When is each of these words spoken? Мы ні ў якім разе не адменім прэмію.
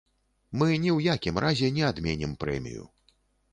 Мы 0.61 0.67
ні 0.83 0.89
ў 0.93 1.11
якім 1.17 1.37
разе 1.45 1.69
не 1.77 1.85
адменім 1.91 2.35
прэмію. 2.45 2.83